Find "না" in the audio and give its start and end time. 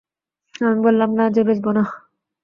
1.17-1.25, 1.77-1.83